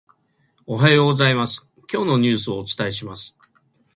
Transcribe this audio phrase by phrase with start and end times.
[0.65, 3.37] おはようございます、今日のニュースをお伝えします。